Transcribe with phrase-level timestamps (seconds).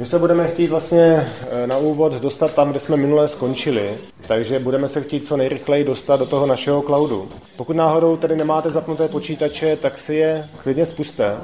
[0.00, 3.90] My se budeme chtít vlastně eh, na úvod dostat tam, kde jsme minule skončili,
[4.26, 7.28] takže budeme se chtít co nejrychleji dostat do toho našeho cloudu.
[7.56, 11.36] Pokud náhodou tedy nemáte zapnuté počítače, tak si je klidně spuste.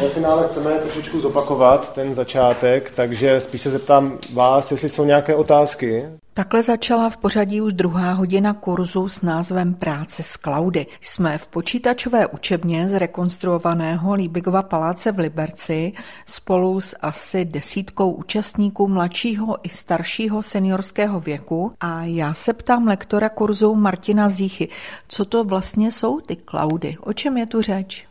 [0.00, 5.34] My finále chceme trošičku zopakovat ten začátek, takže spíš se zeptám vás, jestli jsou nějaké
[5.34, 6.06] otázky.
[6.40, 10.86] Takhle začala v pořadí už druhá hodina kurzu s názvem Práce s cloudy.
[11.00, 15.92] Jsme v počítačové učebně z rekonstruovaného Líbigova paláce v Liberci
[16.26, 23.28] spolu s asi desítkou účastníků mladšího i staršího seniorského věku a já se ptám lektora
[23.28, 24.68] kurzu Martina Zíchy,
[25.08, 28.09] co to vlastně jsou ty cloudy, o čem je tu řeč?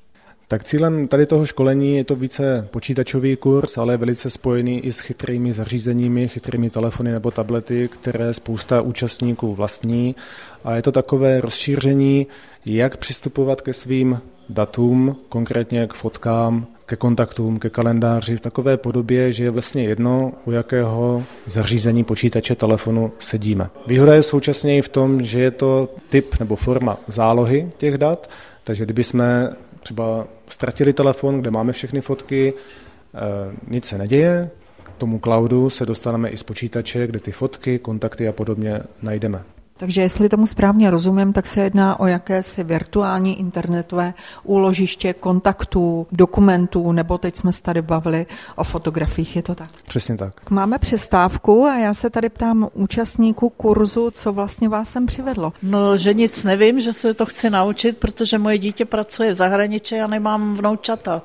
[0.51, 4.91] Tak cílem tady toho školení je to více počítačový kurz, ale je velice spojený i
[4.91, 10.15] s chytrými zařízeními, chytrými telefony nebo tablety, které spousta účastníků vlastní.
[10.63, 12.27] A je to takové rozšíření,
[12.65, 19.31] jak přistupovat ke svým datům, konkrétně k fotkám, ke kontaktům, ke kalendáři v takové podobě,
[19.31, 23.69] že je vlastně jedno, u jakého zařízení počítače telefonu sedíme.
[23.87, 28.29] Výhoda je současně i v tom, že je to typ nebo forma zálohy těch dat,
[28.63, 29.49] takže kdyby jsme
[29.79, 33.19] třeba ztratili telefon, kde máme všechny fotky, eh,
[33.67, 34.49] nic se neděje,
[34.83, 39.43] k tomu cloudu se dostaneme i z počítače, kde ty fotky, kontakty a podobně najdeme.
[39.79, 44.13] Takže jestli tomu správně rozumím, tak se jedná o jakési virtuální internetové
[44.43, 49.69] úložiště kontaktů, dokumentů, nebo teď jsme se tady bavili o fotografiích, je to tak?
[49.87, 50.51] Přesně tak.
[50.51, 55.53] Máme přestávku a já se tady ptám účastníků kurzu, co vlastně vás sem přivedlo.
[55.63, 59.95] No, že nic nevím, že se to chci naučit, protože moje dítě pracuje v zahraničí
[59.99, 61.21] a nemám vnoučata.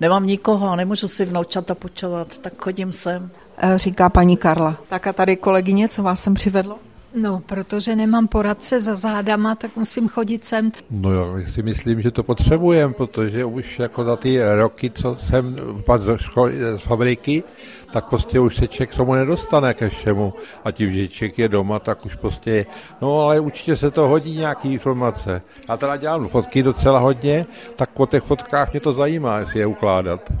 [0.00, 3.30] Nemám nikoho, nemůžu si vnoučata počovat, tak chodím sem.
[3.58, 4.76] Eh, říká paní Karla.
[4.88, 6.78] Tak a tady kolegyně, co vás sem přivedlo?
[7.14, 10.72] No, protože nemám poradce za zádama, tak musím chodit sem.
[10.90, 15.56] No jo, si myslím, že to potřebujeme, protože už jako za ty roky, co jsem
[15.86, 17.42] padl z, školy, z fabriky,
[17.92, 20.34] tak prostě už se k tomu nedostane ke všemu.
[20.64, 22.66] A tím, že člověk je doma, tak už prostě,
[23.02, 25.42] no ale určitě se to hodí nějaký informace.
[25.68, 29.66] Já teda dělám fotky docela hodně, tak po těch fotkách mě to zajímá, jestli je
[29.66, 30.32] ukládat.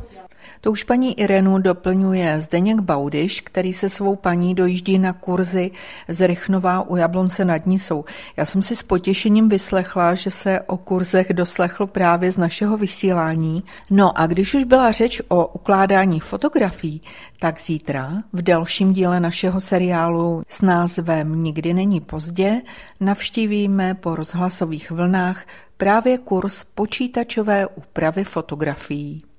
[0.62, 5.70] To už paní Irenu doplňuje Zdeněk Baudyš, který se svou paní dojíždí na kurzy
[6.08, 8.04] z Rychnova u Jablonce nad Nisou.
[8.36, 13.64] Já jsem si s potěšením vyslechla, že se o kurzech doslechl právě z našeho vysílání.
[13.90, 17.02] No a když už byla řeč o ukládání fotografií,
[17.38, 22.60] tak zítra v dalším díle našeho seriálu s názvem Nikdy není pozdě
[23.00, 25.44] navštívíme po rozhlasových vlnách
[25.76, 29.29] právě kurz počítačové úpravy fotografií.